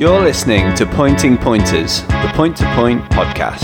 [0.00, 3.60] You're listening to Pointing Pointers, the Point to Point podcast.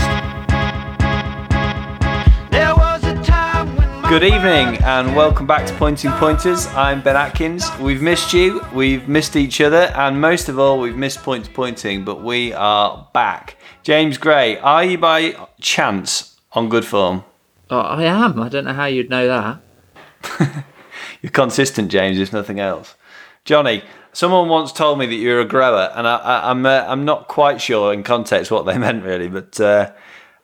[4.06, 6.67] Good evening and welcome back to Pointing Pointers.
[6.75, 7.65] I'm Ben Atkins.
[7.80, 11.51] We've missed you, we've missed each other, and most of all, we've missed point to
[11.53, 13.57] pointing, but we are back.
[13.83, 17.25] James Gray, are you by chance on good form?
[17.71, 18.39] Oh, I am.
[18.43, 20.65] I don't know how you'd know that.
[21.23, 22.95] You're consistent, James, if nothing else.
[23.47, 23.83] Johnny,
[24.16, 27.29] someone once told me that you're a grower, and I, am I'm, uh, I'm not
[27.29, 29.93] quite sure in context what they meant really, but uh,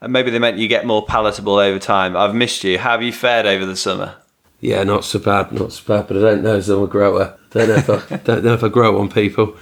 [0.07, 2.15] maybe they meant you get more palatable over time.
[2.15, 2.79] I've missed you.
[2.79, 4.17] How have you fared over the summer?
[4.61, 6.07] Yeah, not so bad, not so bad.
[6.07, 7.37] But I don't know as I'm a grower.
[7.51, 9.57] Don't know if I don't know if I grow on people.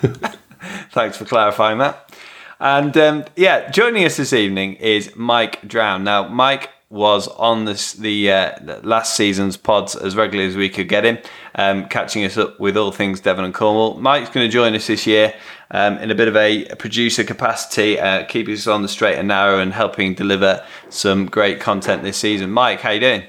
[0.92, 2.14] Thanks for clarifying that.
[2.60, 6.04] And um, yeah, joining us this evening is Mike Drown.
[6.04, 10.88] Now, Mike was on this, the uh, last season's pods as regularly as we could
[10.88, 11.18] get him,
[11.54, 14.00] um, catching us up with all things Devon and Cornwall.
[14.00, 15.34] Mike's going to join us this year
[15.70, 19.28] um, in a bit of a producer capacity, uh, keeping us on the straight and
[19.28, 22.50] narrow and helping deliver some great content this season.
[22.50, 23.24] Mike, how you doing?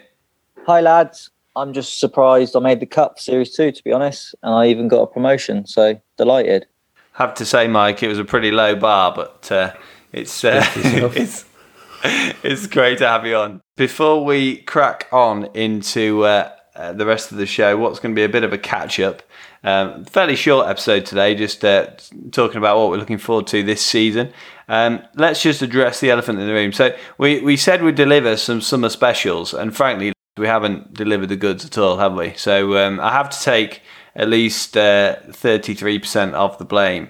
[0.66, 4.36] Hi lads, I'm just surprised I made the cut for Series Two, to be honest,
[4.42, 5.66] and I even got a promotion.
[5.66, 6.66] So delighted.
[7.14, 9.74] Have to say, Mike, it was a pretty low bar, but uh,
[10.14, 11.44] it's uh, it's
[12.44, 13.62] it's great to have you on.
[13.76, 18.20] Before we crack on into uh, uh, the rest of the show, what's going to
[18.20, 19.22] be a bit of a catch up.
[19.66, 21.88] Um, fairly short episode today, just uh,
[22.32, 24.32] talking about what we're looking forward to this season.
[24.70, 26.72] Um, let's just address the elephant in the room.
[26.72, 31.36] So we, we said we'd deliver some summer specials, and frankly, we haven't delivered the
[31.36, 32.34] goods at all, have we?
[32.36, 33.82] So um, I have to take
[34.16, 37.10] at least uh, 33% of the blame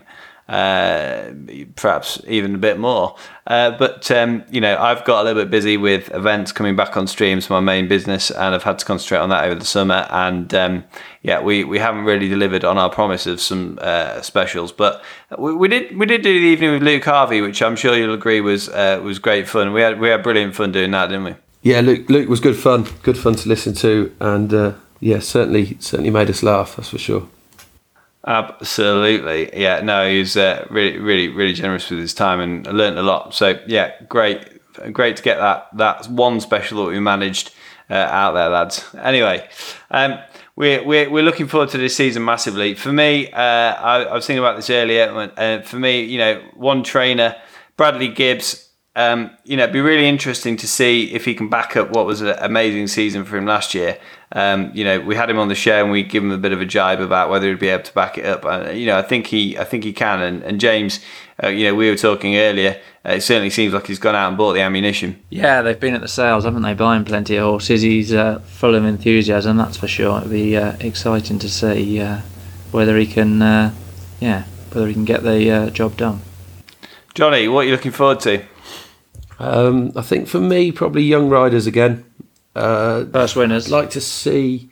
[0.49, 1.31] uh,
[1.75, 3.15] perhaps even a bit more.
[3.45, 6.97] Uh, but um, you know, I've got a little bit busy with events coming back
[6.97, 10.07] on streams my main business, and I've had to concentrate on that over the summer.
[10.09, 10.83] And um,
[11.21, 15.03] yeah, we, we haven't really delivered on our promise of some uh, specials, but
[15.37, 18.15] we, we, did we did do the evening with Luke Harvey, which I'm sure you'll
[18.15, 19.71] agree was uh, was great fun.
[19.71, 21.35] We had we had brilliant fun doing that, didn't we?
[21.61, 25.77] Yeah, Luke Luke was good fun, good fun to listen to, and uh, yeah, certainly
[25.79, 26.75] certainly made us laugh.
[26.75, 27.27] That's for sure.
[28.27, 29.81] Absolutely, yeah.
[29.81, 33.33] No, he was uh, really, really, really generous with his time and learned a lot.
[33.33, 37.53] So yeah, great, great to get that that one special that we managed
[37.89, 38.85] uh, out there, lads.
[39.01, 39.47] Anyway,
[39.89, 40.19] um,
[40.55, 42.75] we're, we're we're looking forward to this season massively.
[42.75, 45.31] For me, uh, I, I, was thinking about this earlier.
[45.37, 47.35] Uh, for me, you know, one trainer,
[47.77, 48.68] Bradley Gibbs.
[48.99, 52.05] Um, you know, it'd be really interesting to see if he can back up what
[52.05, 53.97] was an amazing season for him last year.
[54.33, 56.51] Um, you know, we had him on the show and we give him a bit
[56.51, 58.43] of a jibe about whether he'd be able to back it up.
[58.43, 60.21] Uh, you know, I think he, I think he can.
[60.21, 60.99] And, and James,
[61.41, 62.77] uh, you know, we were talking earlier.
[63.05, 65.17] Uh, it certainly seems like he's gone out and bought the ammunition.
[65.29, 66.73] Yeah, they've been at the sales, haven't they?
[66.73, 67.81] Buying plenty of horses.
[67.81, 70.17] He's uh, full of enthusiasm, that's for sure.
[70.17, 72.19] It'll be uh, exciting to see uh,
[72.71, 73.39] whether he can,
[74.19, 74.43] yeah,
[74.73, 76.19] whether he can get the job done.
[77.13, 78.43] Johnny, what are you looking forward to?
[79.39, 82.05] Um, I think for me, probably young riders again.
[82.55, 83.67] Uh, first winners.
[83.67, 84.69] I'd Like to see,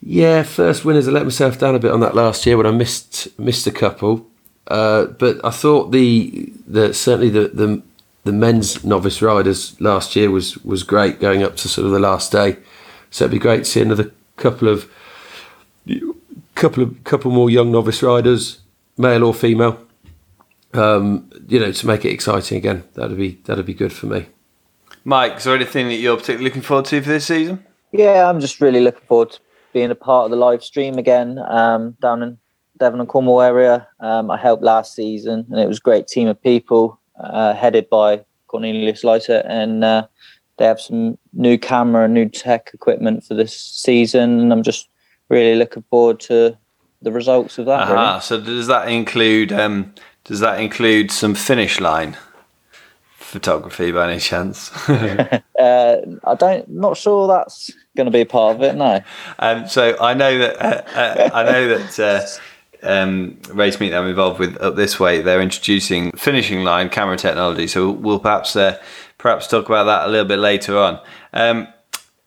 [0.00, 1.08] yeah, first winners.
[1.08, 3.72] I let myself down a bit on that last year when I missed missed a
[3.72, 4.26] couple,
[4.68, 7.82] uh, but I thought the the certainly the, the
[8.24, 11.98] the men's novice riders last year was was great going up to sort of the
[11.98, 12.58] last day.
[13.10, 14.88] So it'd be great to see another couple of
[16.54, 18.60] couple of couple more young novice riders,
[18.96, 19.84] male or female.
[20.72, 22.82] Um, you know, to make it exciting again.
[22.94, 24.26] That'd be that'd be good for me.
[25.04, 27.62] Mike, is there anything that you're particularly looking forward to for this season?
[27.92, 29.40] Yeah, I'm just really looking forward to
[29.74, 32.38] being a part of the live stream again um, down in
[32.78, 33.86] Devon and Cornwall area.
[34.00, 37.90] Um, I helped last season, and it was a great team of people uh, headed
[37.90, 40.06] by Cornelius Leiter, and uh,
[40.56, 44.88] they have some new camera and new tech equipment for this season, and I'm just
[45.28, 46.56] really looking forward to
[47.02, 47.80] the results of that.
[47.82, 47.94] Uh-huh.
[47.94, 48.20] Really.
[48.20, 49.92] So does that include um,
[50.24, 52.16] does that include some finish line?
[53.32, 54.70] photography by any chance?
[54.88, 56.68] uh, I don't.
[56.68, 58.76] Not sure that's going to be part of it.
[58.76, 59.00] No.
[59.38, 61.98] Um, so I know that uh, uh, I know that.
[61.98, 62.26] Uh,
[62.84, 65.22] um, Race Meet that I'm involved with up this way.
[65.22, 68.82] They're introducing finishing line camera technology, so we'll perhaps uh,
[69.18, 71.00] perhaps talk about that a little bit later on.
[71.32, 71.68] Um,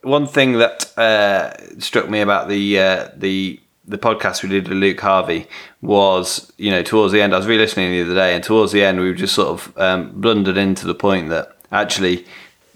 [0.01, 4.77] one thing that uh, struck me about the uh, the the podcast we did with
[4.77, 5.47] Luke Harvey
[5.81, 8.71] was, you know, towards the end, I was re listening the other day, and towards
[8.71, 12.25] the end, we were just sort of um, blundered into the point that actually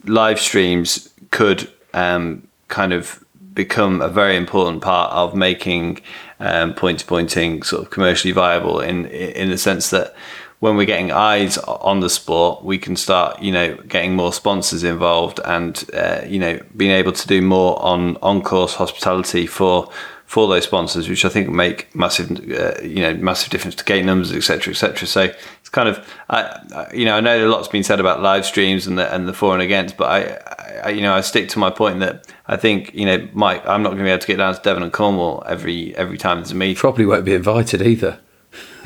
[0.05, 3.23] live streams could um, kind of
[3.53, 5.99] become a very important part of making
[6.39, 10.15] um, point to pointing sort of commercially viable in in the sense that
[10.59, 14.83] when we're getting eyes on the sport, we can start, you know, getting more sponsors
[14.83, 19.89] involved and, uh, you know, being able to do more on on course hospitality for
[20.29, 24.05] for those sponsors, which I think make massive, uh, you know, massive difference to gate
[24.05, 25.07] numbers, etc., etc.
[25.07, 26.41] So it's kind of, I,
[26.71, 29.27] I, you know, I know a lot's been said about live streams and the and
[29.27, 32.27] the for and against, but I, I, you know, I stick to my point that
[32.45, 34.61] I think, you know, Mike, I'm not going to be able to get down to
[34.61, 36.75] Devon and Cornwall every every time there's a meeting.
[36.75, 38.19] Probably won't be invited either.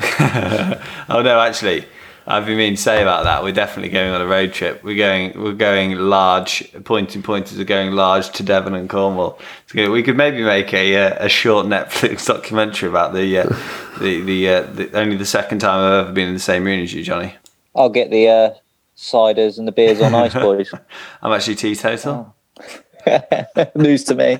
[1.10, 1.84] oh no, actually,
[2.26, 3.42] I've been meaning to say about that.
[3.42, 4.82] We're definitely going on a road trip.
[4.82, 5.40] We're going.
[5.40, 6.72] We're going large.
[6.84, 9.38] Pointing pointers are going large to Devon and Cornwall.
[9.74, 13.56] We could maybe make a uh, a short Netflix documentary about the uh,
[14.00, 16.82] the the, uh, the, only the second time I've ever been in the same room
[16.82, 17.34] as you, Johnny.
[17.76, 18.54] I'll get the uh,
[18.96, 20.72] ciders and the beers on ice, boys.
[21.22, 22.34] I'm actually teetotal.
[23.06, 23.66] Oh.
[23.74, 24.38] News to me.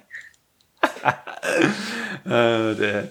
[2.24, 3.10] oh dear.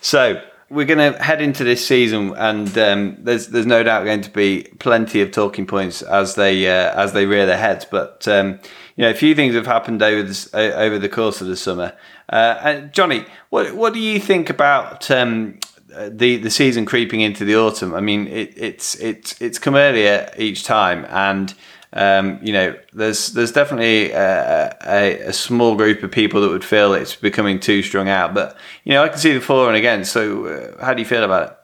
[0.00, 4.22] So we're going to head into this season, and um, there's there's no doubt going
[4.22, 7.84] to be plenty of talking points as they uh, as they rear their heads.
[7.84, 8.60] But um,
[8.96, 11.92] you know, a few things have happened over this, over the course of the summer.
[12.28, 15.58] Uh, Johnny, what what do you think about um,
[15.88, 17.92] the the season creeping into the autumn?
[17.92, 21.52] I mean, it, it's it's it's come earlier each time, and
[21.92, 26.64] um, you know, there's there's definitely a, a, a, small group of people that would
[26.64, 28.32] feel it's becoming too strung out.
[28.32, 30.12] But you know, I can see the for and against.
[30.12, 31.56] So, uh, how do you feel about it?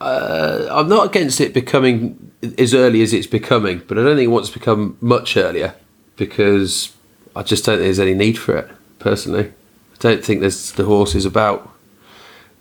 [0.00, 4.26] Uh, I'm not against it becoming as early as it's becoming, but I don't think
[4.26, 5.74] it wants to become much earlier
[6.16, 6.92] because
[7.36, 8.68] I just don't think there's any need for it.
[8.98, 11.70] Personally, I don't think there's the horses about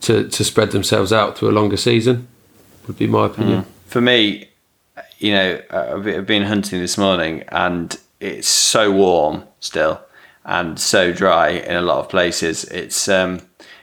[0.01, 2.27] to to spread themselves out through a longer season.
[2.85, 3.63] Would be my opinion.
[3.63, 3.65] Mm.
[3.88, 4.46] For me,
[5.18, 10.02] you know, I've been hunting this morning and it's so warm still
[10.46, 12.64] and so dry in a lot of places.
[12.66, 13.42] It's um,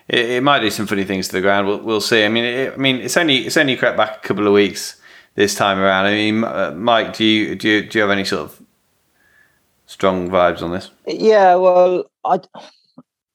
[0.09, 1.67] it, it might do some funny things to the ground.
[1.67, 2.25] We'll, we'll see.
[2.25, 5.01] I mean, it, I mean, it's only it's only crept back a couple of weeks
[5.35, 6.07] this time around.
[6.07, 8.63] I mean, uh, Mike, do you do you, do you have any sort of
[9.87, 10.91] strong vibes on this?
[11.07, 12.41] Yeah, well, I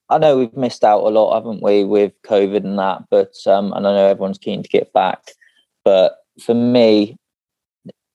[0.10, 3.74] I know we've missed out a lot, haven't we, with COVID and that, but um,
[3.74, 5.32] and I know everyone's keen to get back,
[5.84, 7.18] but for me,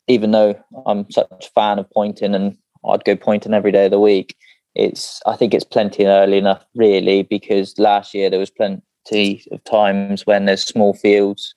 [0.08, 2.56] even though I'm such a fan of pointing and
[2.88, 4.36] I'd go pointing every day of the week,
[4.74, 9.62] it's I think it's plenty early enough really because last year there was plenty of
[9.64, 11.54] times when there's small fields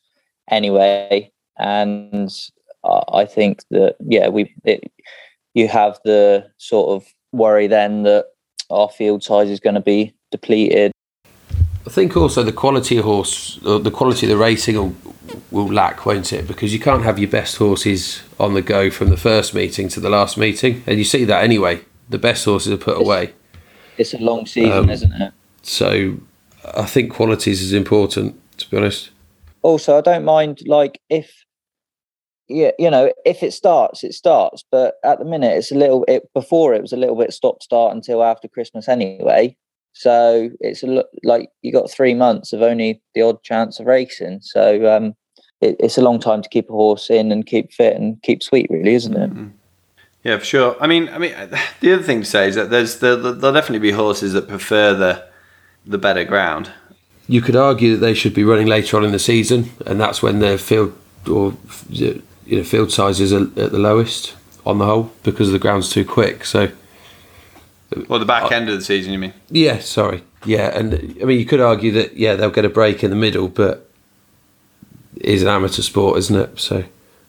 [0.50, 2.32] anyway, and
[2.84, 4.92] I think that yeah we it,
[5.54, 8.28] you have the sort of worry then that
[8.70, 10.92] our field size is going to be depleted.
[11.86, 14.76] I think also the quality of horse, uh, the quality of the racing
[15.52, 16.48] will lack, won't it?
[16.48, 20.00] Because you can't have your best horses on the go from the first meeting to
[20.00, 21.82] the last meeting, and you see that anyway.
[22.10, 23.34] The best horses are put it's, away.
[23.98, 25.34] It's a long season, um, isn't it?
[25.62, 26.18] So
[26.76, 28.40] I think qualities is important.
[28.58, 29.12] To be honest.
[29.62, 31.46] Also, I don't mind like if
[32.48, 34.64] yeah, you know, if it starts, it starts.
[34.72, 36.06] But at the minute, it's a little.
[36.08, 39.56] It before it was a little bit stop start until after Christmas anyway.
[40.00, 43.88] So it's a look like you got three months of only the odd chance of
[43.88, 44.42] racing.
[44.44, 45.16] So um,
[45.60, 48.44] it, it's a long time to keep a horse in and keep fit and keep
[48.44, 49.30] sweet, really, isn't it?
[49.32, 49.48] Mm-hmm.
[50.24, 50.78] Yeah, for sure.
[50.80, 51.34] I mean, I mean,
[51.80, 54.94] the other thing to say is that there's the, there'll definitely be horses that prefer
[54.94, 55.26] the
[55.86, 56.72] the better ground.
[57.28, 60.22] You could argue that they should be running later on in the season, and that's
[60.22, 60.96] when their field
[61.28, 61.56] or
[61.90, 64.36] you know field sizes are at the lowest
[64.66, 66.46] on the whole because the ground's too quick.
[66.46, 66.72] So.
[68.08, 69.34] Well, the back end of the season, you mean?
[69.50, 70.24] Yeah, sorry.
[70.46, 73.16] Yeah, and I mean, you could argue that yeah they'll get a break in the
[73.16, 73.90] middle, but
[75.16, 76.60] it is an amateur sport, isn't it?
[76.60, 76.84] So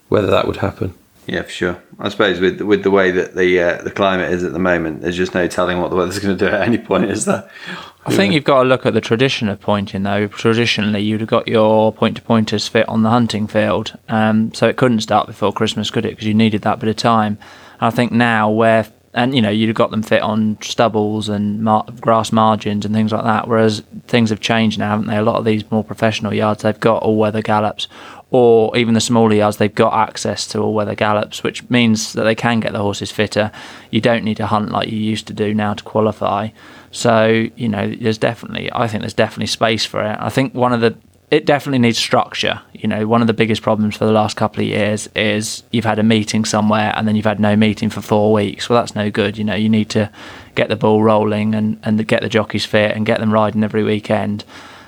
[0.08, 0.94] whether that would happen.
[1.28, 1.82] Yeah, for sure.
[1.98, 5.02] I suppose with with the way that the uh, the climate is at the moment,
[5.02, 7.48] there's just no telling what the weather's going to do at any point, is there?
[8.06, 10.28] I think you've got to look at the tradition of pointing, though.
[10.28, 14.66] Traditionally, you'd have got your point to pointers fit on the hunting field, um, so
[14.68, 16.10] it couldn't start before Christmas, could it?
[16.10, 17.36] Because you needed that bit of time.
[17.74, 21.28] And I think now, where and you know you'd have got them fit on stubbles
[21.28, 23.48] and mar- grass margins and things like that.
[23.48, 25.16] Whereas things have changed now, haven't they?
[25.16, 27.88] A lot of these more professional yards, they've got all weather gallops,
[28.30, 32.24] or even the smaller yards, they've got access to all weather gallops, which means that
[32.24, 33.50] they can get the horses fitter.
[33.90, 36.48] You don't need to hunt like you used to do now to qualify.
[36.90, 40.16] So, you know, there's definitely, I think there's definitely space for it.
[40.20, 40.96] I think one of the,
[41.30, 42.60] it definitely needs structure.
[42.72, 45.84] You know, one of the biggest problems for the last couple of years is you've
[45.84, 48.68] had a meeting somewhere and then you've had no meeting for four weeks.
[48.68, 49.36] Well, that's no good.
[49.36, 50.10] You know, you need to
[50.54, 53.84] get the ball rolling and, and get the jockeys fit and get them riding every
[53.84, 54.44] weekend.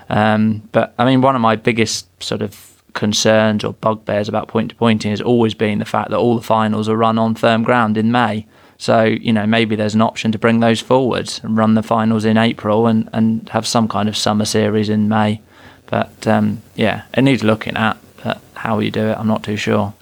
[0.08, 4.70] Um, but I mean, one of my biggest sort of concerns or bugbears about point
[4.70, 7.62] to pointing has always been the fact that all the finals are run on firm
[7.62, 8.46] ground in May.
[8.78, 12.24] So, you know, maybe there's an option to bring those forwards and run the finals
[12.24, 15.42] in April and, and have some kind of summer series in May.
[15.90, 17.98] But um, yeah, it needs looking at.
[18.22, 19.92] But how you do it, I'm not too sure.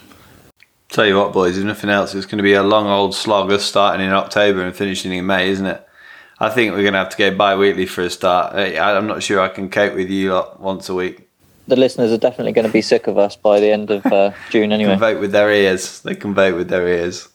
[0.90, 3.50] Tell you what, boys, if nothing else, it's going to be a long old slog
[3.52, 5.87] us starting in October and finishing in May, isn't it?
[6.40, 8.54] I think we're going to have to go bi-weekly for a start.
[8.54, 11.28] I'm not sure I can cope with you lot once a week.
[11.66, 14.33] The listeners are definitely going to be sick of us by the end of uh,
[14.50, 14.90] June anyway.
[14.90, 16.00] They can vote with their ears.
[16.00, 17.28] They can vote with their ears.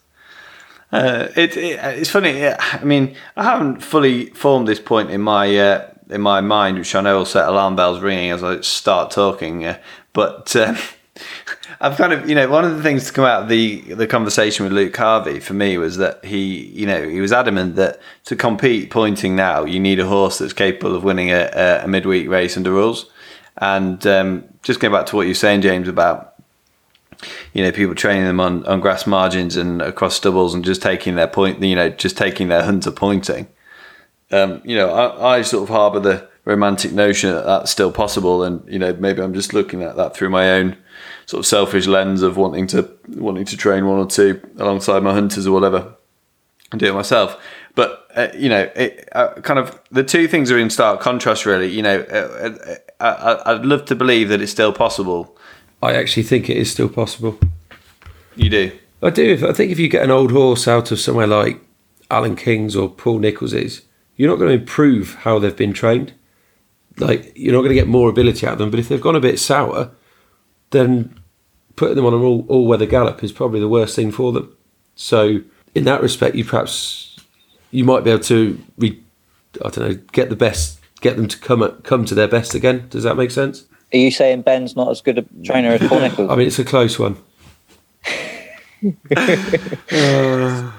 [0.91, 2.47] Uh, it, it, it's funny.
[2.47, 6.95] I mean, I haven't fully formed this point in my uh, in my mind, which
[6.95, 9.65] I know will set alarm bells ringing as I start talking.
[9.65, 9.79] Uh,
[10.13, 10.77] but um,
[11.81, 14.07] I've kind of, you know, one of the things to come out of the the
[14.07, 17.99] conversation with Luke Harvey for me was that he, you know, he was adamant that
[18.25, 22.29] to compete pointing now, you need a horse that's capable of winning a, a midweek
[22.29, 23.09] race under rules.
[23.57, 26.33] And um, just going back to what you're saying, James, about
[27.53, 31.15] you know people training them on, on grass margins and across stubbles and just taking
[31.15, 33.47] their point, you know, just taking their hunter pointing.
[34.33, 38.43] Um, you know, I, I sort of harbour the romantic notion that that's still possible,
[38.43, 40.75] and you know, maybe I'm just looking at that through my own
[41.25, 45.13] sort of selfish lens of wanting to wanting to train one or two alongside my
[45.13, 45.95] hunters or whatever
[46.71, 47.41] and do it myself.
[47.75, 51.45] But uh, you know, it, uh, kind of the two things are in stark contrast.
[51.45, 55.37] Really, you know, uh, uh I, would love to believe that it's still possible.
[55.81, 57.39] I actually think it is still possible.
[58.35, 58.71] You do.
[59.01, 59.47] I do.
[59.47, 61.61] I think if you get an old horse out of somewhere like
[62.09, 63.81] Alan King's or Paul Nicholls's,
[64.15, 66.13] you're not going to improve how they've been trained.
[66.97, 68.69] Like you're not going to get more ability out of them.
[68.69, 69.91] But if they've gone a bit sour,
[70.71, 71.19] then
[71.75, 74.55] putting them on an all, all weather gallop is probably the worst thing for them.
[74.95, 75.41] So
[75.73, 77.17] in that respect, you perhaps
[77.71, 79.01] you might be able to re,
[79.63, 82.53] I don't know get the best, get them to come at, come to their best
[82.53, 82.87] again.
[82.89, 83.65] Does that make sense?
[83.93, 86.29] Are you saying Ben's not as good a trainer as Paul Nicholls?
[86.31, 87.17] I mean, it's a close one.
[89.15, 90.71] uh,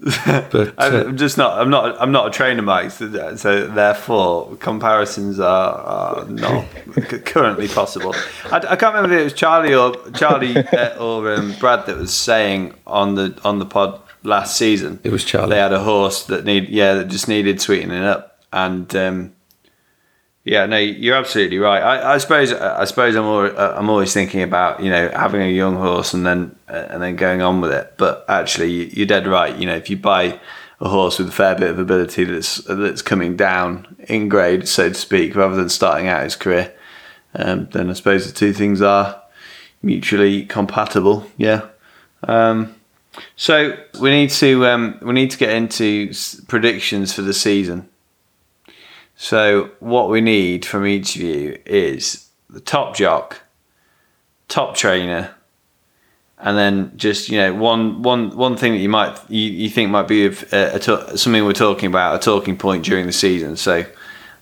[0.00, 1.58] but uh, I'm just not.
[1.58, 2.00] I'm not.
[2.00, 2.92] I'm not a trainer, Mike.
[2.92, 6.66] So, so therefore, comparisons are, are not
[7.24, 8.14] currently possible.
[8.44, 11.96] I, I, can't remember if it was Charlie or Charlie uh, or um, Brad that
[11.96, 15.00] was saying on the on the pod last season.
[15.02, 15.50] It was Charlie.
[15.50, 19.32] They had a horse that need yeah that just needed sweetening up, and um,
[20.48, 21.82] yeah, no, you're absolutely right.
[21.82, 25.50] I, I suppose I suppose I'm always, I'm always thinking about you know having a
[25.50, 27.94] young horse and then and then going on with it.
[27.98, 29.54] But actually, you're dead right.
[29.54, 30.40] You know, if you buy
[30.80, 34.88] a horse with a fair bit of ability that's that's coming down in grade, so
[34.88, 36.72] to speak, rather than starting out his career,
[37.34, 39.22] um, then I suppose the two things are
[39.82, 41.30] mutually compatible.
[41.36, 41.66] Yeah.
[42.22, 42.74] Um,
[43.36, 46.10] so we need to um, we need to get into
[46.46, 47.90] predictions for the season.
[49.20, 53.40] So what we need from each of you is the top jock,
[54.46, 55.34] top trainer,
[56.38, 59.90] and then just you know one one one thing that you might you, you think
[59.90, 63.56] might be a, a, something we're talking about a talking point during the season.
[63.56, 63.84] So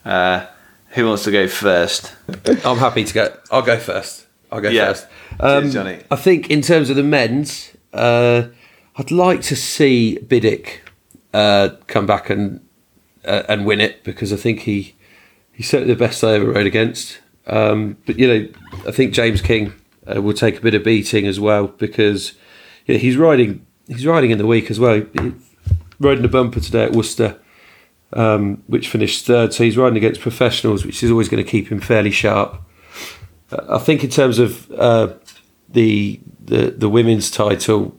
[0.05, 0.45] uh,
[0.91, 2.15] who wants to go first?
[2.63, 3.35] I'm happy to go.
[3.51, 4.27] I'll go first.
[4.53, 4.89] I'll go yeah.
[4.89, 5.07] first.
[5.41, 6.03] Um, Johnny.
[6.11, 8.49] I think in terms of the men's, uh,
[8.97, 10.81] I'd like to see Biddick
[11.33, 12.66] uh, come back and
[13.27, 14.95] uh, and win it because I think he
[15.53, 17.19] he's certainly the best I ever rode against.
[17.47, 18.49] Um, but you know,
[18.87, 19.73] I think James King
[20.07, 22.35] uh, will take a bit of beating as well because
[22.87, 25.03] you know, he's riding he's riding in the week as well.
[25.13, 25.33] He,
[25.99, 27.39] riding a bumper today at Worcester,
[28.13, 29.53] um, which finished third.
[29.53, 32.61] So he's riding against professionals, which is always going to keep him fairly sharp.
[33.51, 35.15] Uh, I think in terms of uh,
[35.69, 37.97] the, the the women's title,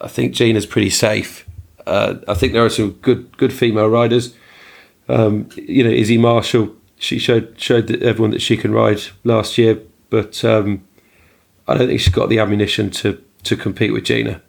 [0.00, 1.46] I think Gina's pretty safe.
[1.86, 4.34] Uh, I think there are some good good female riders.
[5.08, 9.80] Um, you know, Izzy Marshall, she showed showed everyone that she can ride last year,
[10.10, 10.86] but um,
[11.66, 14.42] I don't think she's got the ammunition to to compete with Gina.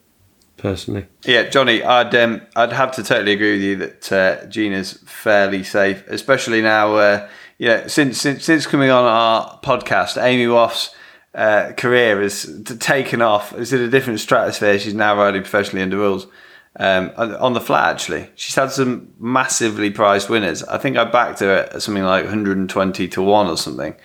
[0.58, 4.94] Personally, yeah, Johnny, I'd um, I'd have to totally agree with you that uh, Gina's
[5.06, 6.96] fairly safe, especially now.
[6.96, 10.94] Uh, yeah, since since since coming on our podcast, Amy Woff's
[11.34, 13.54] uh, career has taken off.
[13.54, 14.80] It's in a different stratosphere.
[14.80, 16.28] She's now riding professionally under rules
[16.80, 17.90] um, on the flat.
[17.90, 20.64] Actually, she's had some massively priced winners.
[20.64, 23.96] I think I backed her at something like 120 to one or something.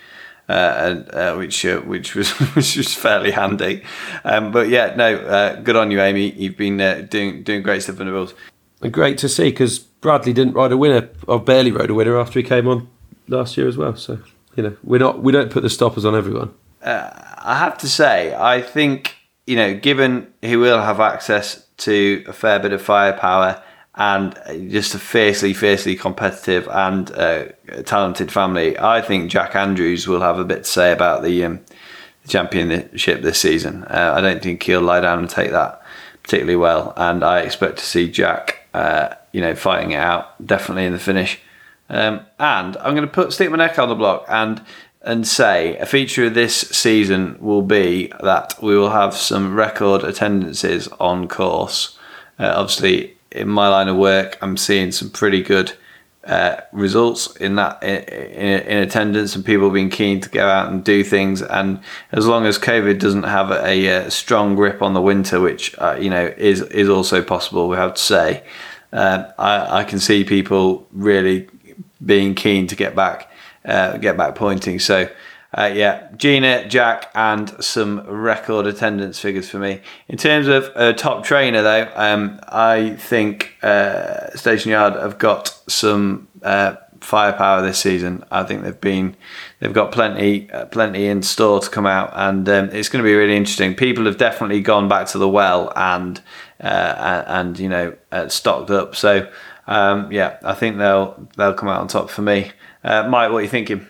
[0.47, 3.83] Uh, uh, which uh, which was which was fairly handy,
[4.25, 6.33] um, but yeah, no, uh, good on you, Amy.
[6.33, 8.35] You've been uh, doing doing great stuff in the rules.
[8.83, 12.21] And great to see because Bradley didn't ride a winner, or barely rode a winner
[12.21, 12.91] after he came on
[13.27, 13.97] last year as well.
[13.97, 14.19] So
[14.55, 16.53] you know, we're not we don't put the stoppers on everyone.
[16.83, 19.17] Uh, I have to say, I think
[19.47, 23.63] you know, given he will have access to a fair bit of firepower
[23.97, 24.35] and
[24.71, 27.45] just a fiercely, fiercely competitive and uh,
[27.85, 28.79] talented family.
[28.79, 31.61] I think Jack Andrews will have a bit to say about the, um,
[32.29, 33.85] championship this season.
[33.85, 35.83] Uh, I don't think he'll lie down and take that
[36.23, 40.87] particularly well, and I expect to see Jack, uh, you know, fighting it out definitely
[40.87, 41.39] in the finish.
[41.91, 44.63] Um, and I'm going to put stick my neck on the block and
[45.05, 50.03] and say a feature of this season will be that we will have some record
[50.03, 51.99] attendances on course.
[52.39, 55.75] Uh, obviously, in my line of work, I'm seeing some pretty good
[56.25, 60.83] uh, results in that in, in, attendance and people being keen to go out and
[60.83, 61.43] do things.
[61.43, 61.81] And
[62.13, 65.99] as long as COVID doesn't have a, a strong grip on the winter, which uh,
[66.01, 68.43] you know is is also possible, we have to say,
[68.95, 71.47] uh, I, I, can see people really
[72.05, 73.31] being keen to get back
[73.65, 74.79] uh, get back pointing.
[74.79, 75.09] So.
[75.57, 79.81] Uh, yeah, Gina, Jack, and some record attendance figures for me.
[80.09, 85.57] In terms of a top trainer, though, um, I think uh, Station Yard have got
[85.69, 88.25] some uh, firepower this season.
[88.31, 89.17] I think they've been
[89.61, 93.09] they've got plenty uh, plenty in store to come out, and um, it's going to
[93.09, 93.75] be really interesting.
[93.75, 96.21] People have definitely gone back to the well and
[96.61, 98.97] uh, and you know uh, stocked up.
[98.97, 99.31] So
[99.67, 102.51] um, yeah, I think they'll they'll come out on top for me.
[102.85, 103.87] Mike, what are you thinking?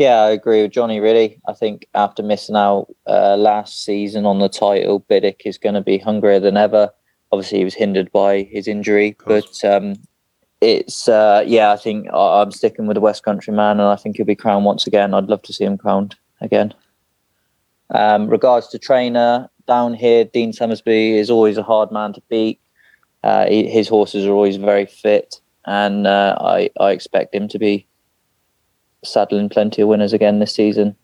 [0.00, 0.98] Yeah, I agree with Johnny.
[0.98, 5.74] Really, I think after missing out uh, last season on the title, Biddick is going
[5.74, 6.90] to be hungrier than ever.
[7.32, 9.96] Obviously, he was hindered by his injury, but um,
[10.62, 11.72] it's uh, yeah.
[11.72, 14.64] I think I'm sticking with the West Country man, and I think he'll be crowned
[14.64, 15.12] once again.
[15.12, 16.72] I'd love to see him crowned again.
[17.90, 22.58] Um, regards to trainer down here, Dean Summersby is always a hard man to beat.
[23.22, 27.58] Uh, he, his horses are always very fit, and uh, I I expect him to
[27.58, 27.86] be
[29.02, 30.96] saddling plenty of winners again this season.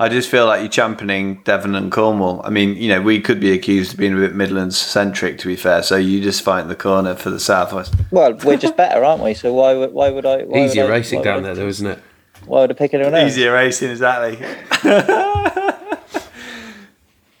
[0.00, 2.40] I just feel like you're championing Devon and Cornwall.
[2.44, 5.48] I mean, you know, we could be accused of being a bit Midlands centric, to
[5.48, 5.82] be fair.
[5.82, 7.94] So you just fight the corner for the southwest.
[8.12, 9.34] Well, we're just better, aren't we?
[9.34, 10.44] So why would why would I?
[10.44, 11.98] Why Easier would I, racing down there, though, isn't it?
[12.46, 13.32] Why would I pick anyone else?
[13.32, 14.38] Easier racing, exactly.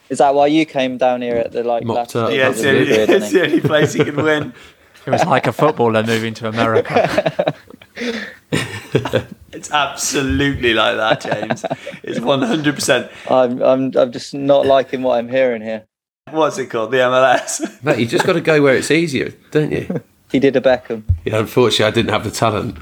[0.08, 1.84] Is that why you came down here at the like?
[1.84, 2.32] Mopped up.
[2.32, 4.52] Yeah, it's the, only, it's the only place you can win.
[5.06, 7.54] It was like a footballer moving to America.
[9.58, 11.64] it's absolutely like that, James.
[12.02, 13.10] It's one hundred percent.
[13.28, 15.86] I'm I'm I'm just not liking what I'm hearing here.
[16.30, 16.92] What's it called?
[16.92, 17.82] The MLS.
[17.82, 20.00] Mate, you just got to go where it's easier, don't you?
[20.30, 21.02] he did a Beckham.
[21.24, 22.78] Yeah, unfortunately, I didn't have the talent.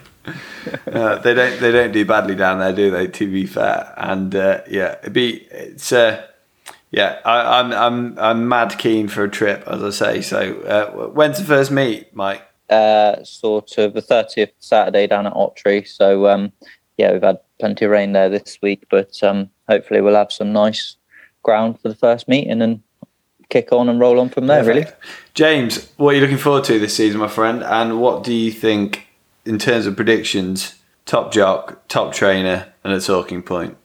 [0.92, 3.06] uh, they don't they don't do badly down there, do they?
[3.06, 6.26] To be fair, and uh, yeah, it'd be it's uh,
[6.90, 10.22] yeah, I, am I'm, I'm I'm mad keen for a trip, as I say.
[10.22, 12.42] So, uh, when's the first meet, Mike?
[12.70, 15.84] Uh, sort of the 30th Saturday down at Ottery.
[15.84, 16.52] So, um,
[16.98, 20.52] yeah, we've had plenty of rain there this week, but um, hopefully we'll have some
[20.52, 20.96] nice
[21.42, 22.82] ground for the first meeting and
[23.48, 24.64] kick on and roll on from there.
[24.64, 24.86] Really,
[25.34, 27.62] James, what are you looking forward to this season, my friend?
[27.62, 29.08] And what do you think
[29.44, 30.74] in terms of predictions?
[31.06, 33.78] Top jock, top trainer, and a talking point.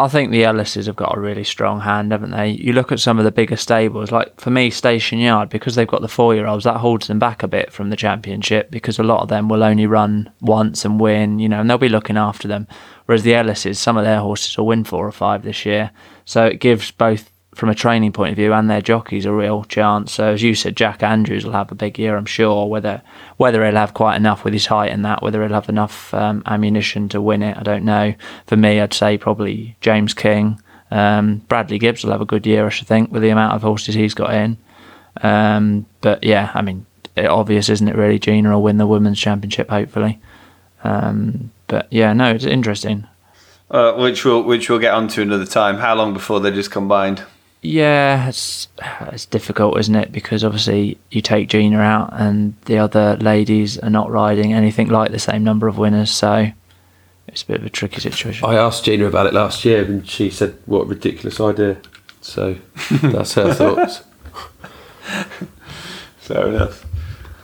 [0.00, 2.48] I think the Ellises have got a really strong hand, haven't they?
[2.48, 5.86] You look at some of the bigger stables, like for me, Station Yard, because they've
[5.86, 8.98] got the four year olds, that holds them back a bit from the championship because
[8.98, 11.90] a lot of them will only run once and win, you know, and they'll be
[11.90, 12.66] looking after them.
[13.04, 15.90] Whereas the Ellises, some of their horses will win four or five this year.
[16.24, 19.64] So it gives both from a training point of view and their jockeys a real
[19.64, 20.12] chance.
[20.12, 22.68] So as you said, Jack Andrews will have a big year, I'm sure.
[22.68, 23.02] Whether
[23.38, 26.42] whether he'll have quite enough with his height and that, whether he'll have enough um,
[26.46, 28.14] ammunition to win it, I don't know.
[28.46, 30.60] For me, I'd say probably James King.
[30.92, 33.62] Um, Bradley Gibbs will have a good year, I should think, with the amount of
[33.62, 34.56] horses he's got in.
[35.22, 36.86] Um, but yeah, I mean,
[37.16, 37.96] obvious, isn't it?
[37.96, 40.20] Really, Gina will win the women's championship, hopefully.
[40.82, 43.06] Um, but yeah, no, it's interesting.
[43.70, 45.76] Uh, which we'll which we'll get onto another time.
[45.76, 47.24] How long before they just combined?
[47.62, 48.68] Yeah, it's
[49.12, 50.12] it's difficult, isn't it?
[50.12, 55.10] Because obviously you take Gina out, and the other ladies are not riding anything like
[55.10, 56.52] the same number of winners, so
[57.28, 58.48] it's a bit of a tricky situation.
[58.48, 61.76] I asked Gina about it last year, and she said, "What a ridiculous idea."
[62.22, 62.56] So
[63.02, 64.04] that's her thoughts.
[66.18, 66.86] Fair enough.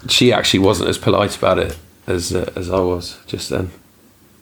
[0.08, 1.76] She actually wasn't as polite about it
[2.06, 3.70] as uh, as I was just then,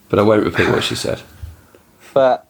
[0.09, 1.21] but I won't repeat what she said.
[2.13, 2.47] But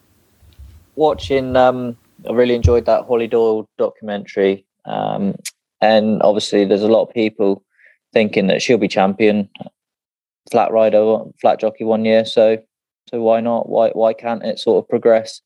[0.94, 1.56] watching.
[1.56, 1.96] Um,
[2.28, 4.66] I really enjoyed that Holly Doyle documentary.
[4.84, 5.34] Um,
[5.80, 7.62] and obviously, there's a lot of people
[8.12, 9.48] thinking that she'll be champion,
[10.50, 12.24] flat rider, flat jockey one year.
[12.24, 12.58] So,
[13.10, 13.68] so why not?
[13.68, 15.40] Why why can't it sort of progress?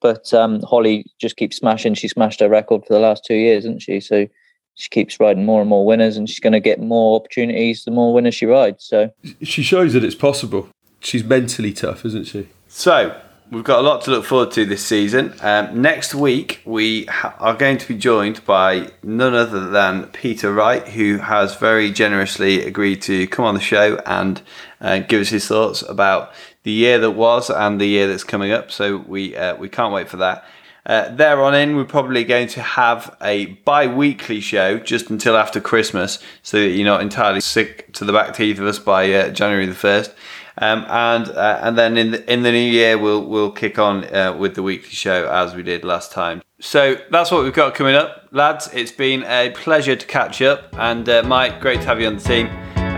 [0.00, 1.94] But um, Holly just keeps smashing.
[1.94, 4.00] She smashed her record for the last two years, isn't she?
[4.00, 4.26] So
[4.74, 7.90] she keeps riding more and more winners, and she's going to get more opportunities the
[7.90, 8.84] more winners she rides.
[8.84, 9.10] So
[9.42, 10.68] she shows that it's possible.
[11.00, 12.48] She's mentally tough, isn't she?
[12.66, 13.18] So
[13.50, 15.34] we've got a lot to look forward to this season.
[15.40, 20.52] Um, next week, we ha- are going to be joined by none other than Peter
[20.52, 24.42] Wright, who has very generously agreed to come on the show and
[24.80, 28.52] uh, give us his thoughts about the year that was and the year that's coming
[28.52, 28.70] up.
[28.70, 30.44] So we uh, we can't wait for that.
[30.86, 35.60] Uh, there on in, we're probably going to have a bi-weekly show just until after
[35.60, 39.30] Christmas, so that you're not entirely sick to the back teeth of us by uh,
[39.30, 40.12] January the first.
[40.58, 44.04] Um, and uh, and then in the, in the new year we'll we'll kick on
[44.14, 46.42] uh, with the weekly show as we did last time.
[46.60, 48.70] So that's what we've got coming up, lads.
[48.72, 52.16] It's been a pleasure to catch up, and uh, Mike, great to have you on
[52.16, 52.48] the team.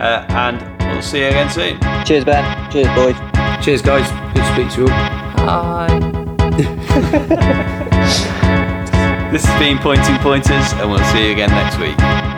[0.01, 0.61] uh, and
[0.93, 1.81] we'll see you again soon.
[2.05, 2.71] Cheers, Ben.
[2.71, 3.17] Cheers, boys.
[3.65, 4.09] Cheers, guys.
[4.35, 5.47] Good to speak to you all.
[5.47, 6.06] Bye.
[9.33, 12.36] This has been Pointing Pointers, and we'll see you again next week.